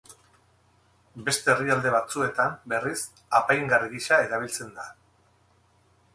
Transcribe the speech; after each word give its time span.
Beste 1.27 1.51
herrialde 1.53 1.91
batzuetan, 1.97 2.57
berriz, 2.73 2.97
apaingarri 3.41 3.93
gisa 3.93 4.21
erabiltzen 4.27 4.75
da. 4.81 4.89